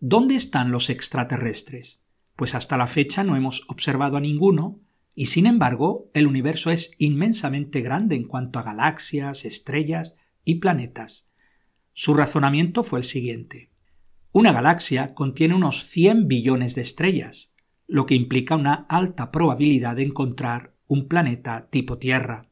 ¿Dónde 0.00 0.34
están 0.34 0.70
los 0.70 0.90
extraterrestres? 0.90 2.04
Pues 2.36 2.54
hasta 2.54 2.76
la 2.76 2.86
fecha 2.86 3.24
no 3.24 3.36
hemos 3.36 3.64
observado 3.68 4.18
a 4.18 4.20
ninguno, 4.20 4.78
y 5.14 5.26
sin 5.26 5.46
embargo 5.46 6.10
el 6.12 6.26
universo 6.26 6.70
es 6.70 6.90
inmensamente 6.98 7.80
grande 7.80 8.16
en 8.16 8.24
cuanto 8.24 8.58
a 8.58 8.64
galaxias, 8.64 9.46
estrellas 9.46 10.14
y 10.44 10.56
planetas. 10.56 11.26
Su 11.94 12.12
razonamiento 12.12 12.84
fue 12.84 12.98
el 12.98 13.04
siguiente. 13.04 13.70
Una 14.32 14.52
galaxia 14.52 15.14
contiene 15.14 15.54
unos 15.54 15.84
100 15.84 16.28
billones 16.28 16.74
de 16.74 16.82
estrellas, 16.82 17.54
lo 17.86 18.04
que 18.04 18.14
implica 18.14 18.56
una 18.56 18.86
alta 18.88 19.30
probabilidad 19.30 19.96
de 19.96 20.02
encontrar 20.02 20.74
un 20.86 21.08
planeta 21.08 21.68
tipo 21.70 21.98
Tierra. 21.98 22.50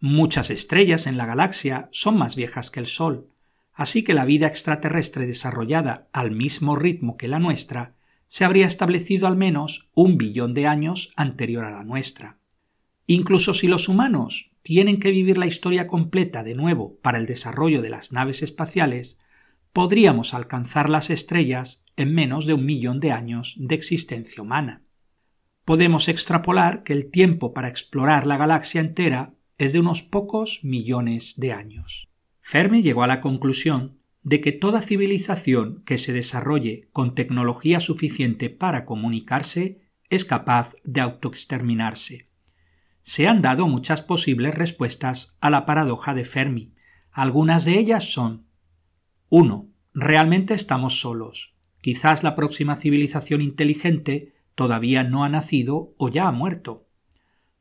Muchas 0.00 0.50
estrellas 0.50 1.06
en 1.06 1.18
la 1.18 1.26
galaxia 1.26 1.88
son 1.92 2.16
más 2.16 2.34
viejas 2.34 2.70
que 2.70 2.80
el 2.80 2.86
Sol, 2.86 3.28
así 3.74 4.04
que 4.04 4.14
la 4.14 4.24
vida 4.24 4.46
extraterrestre 4.46 5.26
desarrollada 5.26 6.08
al 6.12 6.30
mismo 6.30 6.76
ritmo 6.76 7.18
que 7.18 7.28
la 7.28 7.38
nuestra 7.38 7.94
se 8.26 8.44
habría 8.44 8.66
establecido 8.66 9.26
al 9.26 9.36
menos 9.36 9.90
un 9.94 10.16
billón 10.16 10.54
de 10.54 10.66
años 10.66 11.12
anterior 11.16 11.64
a 11.64 11.70
la 11.70 11.84
nuestra. 11.84 12.38
Incluso 13.06 13.52
si 13.52 13.68
los 13.68 13.88
humanos 13.88 14.52
tienen 14.62 14.98
que 14.98 15.10
vivir 15.10 15.36
la 15.36 15.46
historia 15.46 15.86
completa 15.86 16.42
de 16.42 16.54
nuevo 16.54 16.98
para 17.02 17.18
el 17.18 17.26
desarrollo 17.26 17.82
de 17.82 17.90
las 17.90 18.12
naves 18.12 18.42
espaciales, 18.42 19.18
podríamos 19.76 20.32
alcanzar 20.32 20.88
las 20.88 21.10
estrellas 21.10 21.84
en 21.96 22.14
menos 22.14 22.46
de 22.46 22.54
un 22.54 22.64
millón 22.64 22.98
de 22.98 23.12
años 23.12 23.56
de 23.58 23.74
existencia 23.74 24.42
humana. 24.42 24.82
Podemos 25.66 26.08
extrapolar 26.08 26.82
que 26.82 26.94
el 26.94 27.10
tiempo 27.10 27.52
para 27.52 27.68
explorar 27.68 28.26
la 28.26 28.38
galaxia 28.38 28.80
entera 28.80 29.34
es 29.58 29.74
de 29.74 29.80
unos 29.80 30.02
pocos 30.02 30.60
millones 30.62 31.34
de 31.36 31.52
años. 31.52 32.08
Fermi 32.40 32.80
llegó 32.80 33.02
a 33.02 33.06
la 33.06 33.20
conclusión 33.20 33.98
de 34.22 34.40
que 34.40 34.52
toda 34.52 34.80
civilización 34.80 35.82
que 35.84 35.98
se 35.98 36.14
desarrolle 36.14 36.88
con 36.92 37.14
tecnología 37.14 37.78
suficiente 37.78 38.48
para 38.48 38.86
comunicarse 38.86 39.82
es 40.08 40.24
capaz 40.24 40.76
de 40.84 41.02
autoexterminarse. 41.02 42.30
Se 43.02 43.28
han 43.28 43.42
dado 43.42 43.68
muchas 43.68 44.00
posibles 44.00 44.54
respuestas 44.54 45.36
a 45.42 45.50
la 45.50 45.66
paradoja 45.66 46.14
de 46.14 46.24
Fermi. 46.24 46.72
Algunas 47.12 47.66
de 47.66 47.78
ellas 47.78 48.10
son 48.10 48.45
1. 49.28 49.68
Realmente 49.92 50.54
estamos 50.54 51.00
solos. 51.00 51.56
Quizás 51.80 52.22
la 52.22 52.36
próxima 52.36 52.76
civilización 52.76 53.42
inteligente 53.42 54.34
todavía 54.54 55.02
no 55.02 55.24
ha 55.24 55.28
nacido 55.28 55.94
o 55.98 56.08
ya 56.08 56.28
ha 56.28 56.32
muerto. 56.32 56.86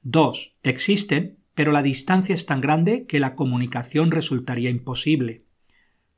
2. 0.04 0.58
Existen, 0.62 1.40
pero 1.56 1.72
la 1.72 1.82
distancia 1.82 2.36
es 2.36 2.46
tan 2.46 2.62
grande 2.62 3.08
que 3.08 3.20
la 3.20 3.34
comunicación 3.34 4.12
resultaría 4.12 4.70
imposible. 4.70 5.46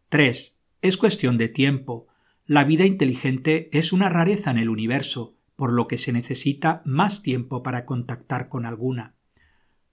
3. 0.09 0.59
Es 0.81 0.97
cuestión 0.97 1.37
de 1.37 1.47
tiempo. 1.47 2.07
La 2.45 2.65
vida 2.65 2.85
inteligente 2.85 3.69
es 3.71 3.93
una 3.93 4.09
rareza 4.09 4.51
en 4.51 4.57
el 4.57 4.67
universo, 4.67 5.37
por 5.55 5.71
lo 5.71 5.87
que 5.87 5.97
se 5.97 6.11
necesita 6.11 6.81
más 6.83 7.21
tiempo 7.23 7.63
para 7.63 7.85
contactar 7.85 8.49
con 8.49 8.65
alguna. 8.65 9.15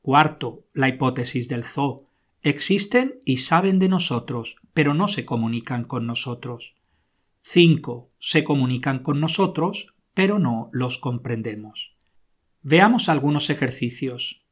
Cuarto, 0.03 0.67
la 0.73 0.89
hipótesis 0.89 1.49
del 1.49 1.63
zoo. 1.63 2.09
Existen 2.43 3.21
y 3.25 3.37
saben 3.37 3.79
de 3.79 3.89
nosotros, 3.89 4.57
pero 4.75 4.93
no 4.93 5.09
se 5.09 5.25
comunican 5.25 5.85
con 5.85 6.07
nosotros. 6.07 6.75
5. 7.39 8.11
Se 8.19 8.45
comunican 8.45 8.99
con 8.99 9.21
nosotros, 9.21 9.95
pero 10.13 10.39
no 10.39 10.69
los 10.73 10.99
comprendemos. 10.99 11.97
Veamos 12.63 13.09
algunos 13.09 13.51
ejercicios. 13.51 14.45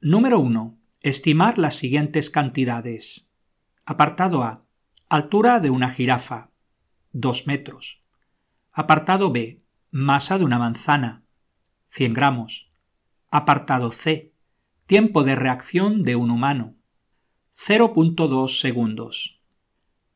Número 0.00 0.38
1. 0.40 0.78
Estimar 1.00 1.58
las 1.58 1.76
siguientes 1.76 2.30
cantidades. 2.30 3.32
Apartado 3.86 4.44
A. 4.44 4.64
Altura 5.08 5.58
de 5.58 5.70
una 5.70 5.90
jirafa. 5.90 6.50
2 7.12 7.46
metros. 7.46 8.00
Apartado 8.72 9.32
B. 9.32 9.62
Masa 9.94 10.38
de 10.38 10.46
una 10.46 10.58
manzana. 10.58 11.22
100 11.88 12.14
gramos. 12.14 12.70
Apartado 13.30 13.90
C. 13.90 14.32
Tiempo 14.86 15.22
de 15.22 15.36
reacción 15.36 16.02
de 16.02 16.16
un 16.16 16.30
humano. 16.30 16.76
0.2 17.54 18.58
segundos. 18.58 19.42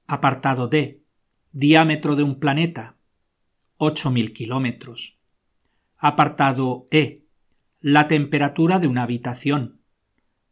Apartado 0.07 0.69
D. 0.69 1.05
Diámetro 1.53 2.17
de 2.17 2.23
un 2.23 2.41
planeta. 2.41 2.97
8.000 3.77 4.33
kilómetros. 4.33 5.19
Apartado 5.99 6.87
E. 6.91 7.27
La 7.79 8.09
temperatura 8.09 8.79
de 8.79 8.87
una 8.87 9.03
habitación. 9.03 9.83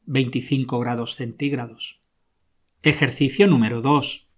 25 0.02 0.78
grados 0.80 1.14
centígrados. 1.14 2.02
Ejercicio 2.82 3.46
número 3.46 3.80
2. 3.80 4.28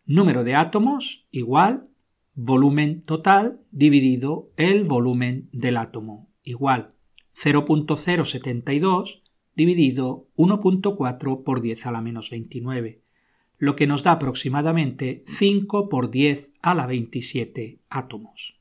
número 0.06 0.44
de 0.44 0.54
átomos 0.54 1.26
igual 1.32 1.88
volumen 2.34 3.02
total 3.04 3.62
dividido 3.72 4.52
el 4.58 4.84
volumen 4.84 5.48
del 5.54 5.78
átomo 5.78 6.28
igual 6.44 6.90
0.072 7.34 9.22
dividido 9.56 10.28
1.4 10.36 11.44
por 11.46 11.62
10 11.62 11.86
a 11.86 11.92
la 11.94 12.02
menos 12.02 12.30
29. 12.30 13.02
lo 13.60 13.78
que 13.78 13.88
nos 13.88 14.04
da 14.04 14.12
aproximadamente 14.12 15.24
5 15.26 15.88
por 15.88 16.12
10 16.12 16.52
a 16.62 16.76
la 16.76 16.86
27 16.86 17.80
átomos. 17.90 18.60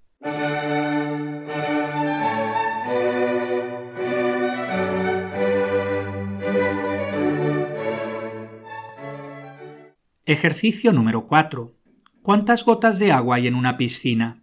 Ejercicio 10.28 10.92
número 10.92 11.24
4. 11.24 11.72
¿Cuántas 12.20 12.64
gotas 12.64 12.98
de 12.98 13.12
agua 13.12 13.36
hay 13.36 13.46
en 13.46 13.54
una 13.54 13.76
piscina? 13.76 14.42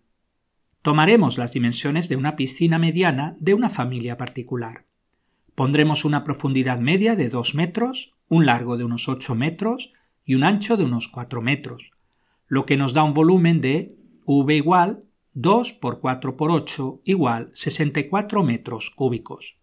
Tomaremos 0.81 1.37
las 1.37 1.51
dimensiones 1.51 2.07
de 2.07 2.15
una 2.15 2.37
piscina 2.37 2.79
mediana 2.79 3.35
de 3.37 3.53
una 3.53 3.69
familia 3.69 4.15
particular. 4.15 4.85
Pondremos 5.55 6.05
una 6.05 6.23
profundidad 6.23 6.79
media 6.79 7.17
de 7.17 7.27
2 7.27 7.55
metros, 7.55 8.15
un 8.29 8.45
largo 8.45 8.77
de 8.77 8.85
unos 8.85 9.09
8 9.09 9.35
metros 9.35 9.91
y 10.23 10.35
un 10.35 10.45
ancho 10.45 10.77
de 10.77 10.85
unos 10.85 11.09
4 11.09 11.41
metros, 11.41 11.91
lo 12.47 12.65
que 12.65 12.77
nos 12.77 12.93
da 12.93 13.03
un 13.03 13.11
volumen 13.11 13.57
de 13.57 13.97
V 14.23 14.55
igual 14.55 15.03
2 15.33 15.73
por 15.73 15.99
4 15.99 16.37
por 16.37 16.49
8 16.49 17.01
igual 17.03 17.49
64 17.51 18.41
metros 18.41 18.89
cúbicos. 18.89 19.57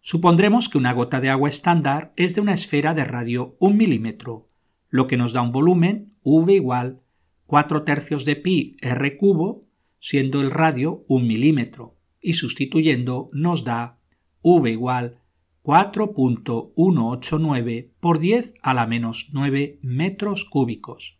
Supondremos 0.00 0.68
que 0.68 0.78
una 0.78 0.92
gota 0.92 1.20
de 1.20 1.30
agua 1.30 1.48
estándar 1.48 2.12
es 2.14 2.36
de 2.36 2.42
una 2.42 2.54
esfera 2.54 2.94
de 2.94 3.04
radio 3.04 3.56
1 3.58 3.74
milímetro, 3.74 4.47
lo 4.90 5.06
que 5.06 5.16
nos 5.16 5.32
da 5.32 5.42
un 5.42 5.50
volumen 5.50 6.14
V 6.22 6.54
igual 6.54 7.02
4 7.46 7.84
tercios 7.84 8.24
de 8.24 8.34
pi 8.36 8.76
r 8.82 9.16
cubo, 9.16 9.66
siendo 9.98 10.40
el 10.40 10.50
radio 10.50 11.04
1 11.08 11.26
milímetro, 11.26 11.96
y 12.20 12.34
sustituyendo 12.34 13.30
nos 13.32 13.64
da 13.64 13.98
V 14.42 14.70
igual 14.70 15.18
4.189 15.62 17.90
por 18.00 18.18
10 18.18 18.54
a 18.62 18.74
la 18.74 18.86
menos 18.86 19.30
9 19.32 19.78
metros 19.82 20.44
cúbicos. 20.44 21.18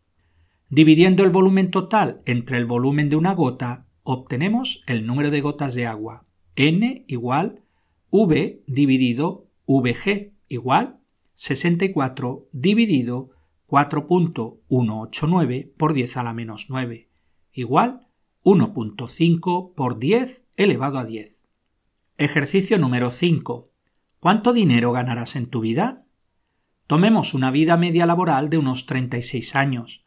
Dividiendo 0.70 1.24
el 1.24 1.30
volumen 1.30 1.70
total 1.70 2.20
entre 2.26 2.58
el 2.58 2.66
volumen 2.66 3.08
de 3.10 3.16
una 3.16 3.34
gota, 3.34 3.86
obtenemos 4.02 4.82
el 4.86 5.06
número 5.06 5.30
de 5.30 5.40
gotas 5.40 5.74
de 5.74 5.86
agua, 5.86 6.24
n 6.56 7.04
igual 7.08 7.62
v 8.10 8.62
dividido 8.66 9.48
vg 9.66 10.32
igual 10.48 11.00
64 11.34 12.48
dividido 12.52 13.30
4.189 13.68 15.72
por 15.76 15.92
10 15.92 16.16
a 16.16 16.22
la 16.22 16.32
menos 16.32 16.66
9 16.68 17.08
igual 17.52 18.08
1.5 18.44 19.74
por 19.74 19.98
10 19.98 20.46
elevado 20.56 20.98
a 20.98 21.04
10. 21.04 21.46
Ejercicio 22.16 22.78
número 22.78 23.10
5. 23.10 23.70
¿Cuánto 24.20 24.52
dinero 24.52 24.92
ganarás 24.92 25.36
en 25.36 25.46
tu 25.46 25.60
vida? 25.60 26.06
Tomemos 26.86 27.34
una 27.34 27.50
vida 27.50 27.76
media 27.76 28.06
laboral 28.06 28.48
de 28.48 28.58
unos 28.58 28.86
36 28.86 29.56
años. 29.56 30.06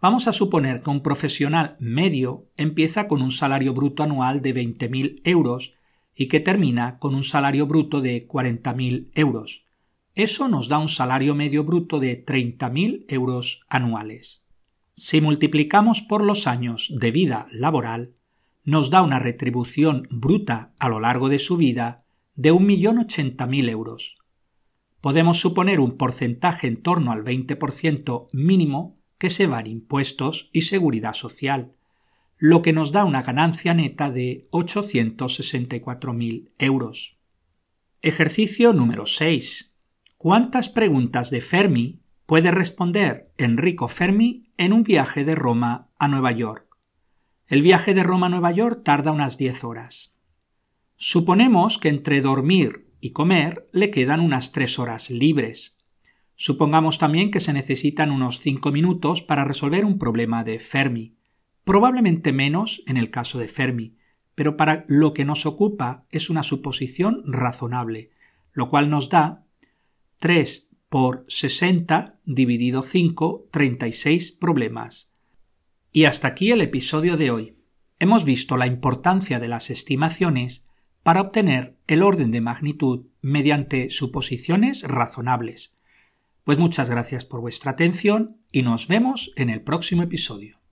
Vamos 0.00 0.28
a 0.28 0.32
suponer 0.32 0.82
que 0.82 0.90
un 0.90 1.02
profesional 1.02 1.76
medio 1.80 2.50
empieza 2.56 3.08
con 3.08 3.22
un 3.22 3.30
salario 3.30 3.72
bruto 3.72 4.02
anual 4.02 4.42
de 4.42 4.54
20.000 4.54 5.22
euros 5.24 5.74
y 6.14 6.28
que 6.28 6.40
termina 6.40 6.98
con 6.98 7.14
un 7.14 7.24
salario 7.24 7.66
bruto 7.66 8.02
de 8.02 8.28
40.000 8.28 9.10
euros. 9.14 9.63
Eso 10.14 10.46
nos 10.46 10.68
da 10.68 10.78
un 10.78 10.88
salario 10.88 11.34
medio 11.34 11.64
bruto 11.64 11.98
de 11.98 12.24
30.000 12.24 13.06
euros 13.08 13.66
anuales. 13.68 14.44
Si 14.94 15.20
multiplicamos 15.20 16.02
por 16.02 16.22
los 16.22 16.46
años 16.46 16.92
de 16.94 17.10
vida 17.10 17.48
laboral, 17.50 18.14
nos 18.62 18.90
da 18.90 19.02
una 19.02 19.18
retribución 19.18 20.06
bruta 20.10 20.72
a 20.78 20.88
lo 20.88 21.00
largo 21.00 21.28
de 21.28 21.40
su 21.40 21.56
vida 21.56 21.96
de 22.36 22.52
1.080.000 22.52 23.68
euros. 23.68 24.18
Podemos 25.00 25.40
suponer 25.40 25.80
un 25.80 25.96
porcentaje 25.96 26.68
en 26.68 26.80
torno 26.80 27.10
al 27.10 27.24
20% 27.24 28.28
mínimo 28.32 29.00
que 29.18 29.30
se 29.30 29.48
va 29.48 29.58
en 29.60 29.66
impuestos 29.66 30.48
y 30.52 30.62
seguridad 30.62 31.14
social, 31.14 31.74
lo 32.38 32.62
que 32.62 32.72
nos 32.72 32.92
da 32.92 33.04
una 33.04 33.22
ganancia 33.22 33.74
neta 33.74 34.10
de 34.10 34.46
864.000 34.52 36.52
euros. 36.58 37.18
Ejercicio 38.00 38.72
número 38.72 39.06
6. 39.06 39.73
¿Cuántas 40.24 40.70
preguntas 40.70 41.28
de 41.28 41.42
Fermi 41.42 42.00
puede 42.24 42.50
responder 42.50 43.30
Enrico 43.36 43.88
Fermi 43.88 44.48
en 44.56 44.72
un 44.72 44.82
viaje 44.82 45.22
de 45.22 45.34
Roma 45.34 45.90
a 45.98 46.08
Nueva 46.08 46.32
York? 46.32 46.78
El 47.46 47.60
viaje 47.60 47.92
de 47.92 48.02
Roma 48.02 48.28
a 48.28 48.30
Nueva 48.30 48.50
York 48.50 48.80
tarda 48.82 49.12
unas 49.12 49.36
10 49.36 49.64
horas. 49.64 50.18
Suponemos 50.96 51.76
que 51.76 51.90
entre 51.90 52.22
dormir 52.22 52.90
y 53.02 53.10
comer 53.10 53.68
le 53.70 53.90
quedan 53.90 54.20
unas 54.20 54.52
tres 54.52 54.78
horas 54.78 55.10
libres. 55.10 55.76
Supongamos 56.36 56.96
también 56.96 57.30
que 57.30 57.40
se 57.40 57.52
necesitan 57.52 58.10
unos 58.10 58.40
cinco 58.40 58.72
minutos 58.72 59.20
para 59.20 59.44
resolver 59.44 59.84
un 59.84 59.98
problema 59.98 60.42
de 60.42 60.58
Fermi. 60.58 61.18
Probablemente 61.64 62.32
menos 62.32 62.82
en 62.86 62.96
el 62.96 63.10
caso 63.10 63.38
de 63.38 63.48
Fermi, 63.48 63.98
pero 64.34 64.56
para 64.56 64.86
lo 64.88 65.12
que 65.12 65.26
nos 65.26 65.44
ocupa 65.44 66.06
es 66.10 66.30
una 66.30 66.42
suposición 66.42 67.22
razonable, 67.26 68.08
lo 68.54 68.70
cual 68.70 68.88
nos 68.88 69.10
da 69.10 69.43
3 70.24 70.70
por 70.88 71.26
60 71.28 72.18
dividido 72.24 72.80
5, 72.80 73.48
36 73.50 74.32
problemas. 74.32 75.12
Y 75.92 76.06
hasta 76.06 76.28
aquí 76.28 76.50
el 76.50 76.62
episodio 76.62 77.18
de 77.18 77.30
hoy. 77.30 77.58
Hemos 77.98 78.24
visto 78.24 78.56
la 78.56 78.66
importancia 78.66 79.38
de 79.38 79.48
las 79.48 79.68
estimaciones 79.68 80.66
para 81.02 81.20
obtener 81.20 81.76
el 81.88 82.02
orden 82.02 82.30
de 82.30 82.40
magnitud 82.40 83.04
mediante 83.20 83.90
suposiciones 83.90 84.84
razonables. 84.84 85.74
Pues 86.42 86.56
muchas 86.56 86.88
gracias 86.88 87.26
por 87.26 87.42
vuestra 87.42 87.72
atención 87.72 88.38
y 88.50 88.62
nos 88.62 88.88
vemos 88.88 89.30
en 89.36 89.50
el 89.50 89.60
próximo 89.60 90.04
episodio. 90.04 90.63